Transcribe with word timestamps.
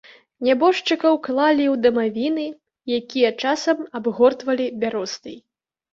Нябожчыкаў 0.45 1.13
клалі 1.27 1.65
ў 1.73 1.83
дамавіны, 1.83 2.45
якія 2.99 3.29
часам 3.45 3.77
абгортвалі 4.01 4.65
бяростай. 4.87 5.37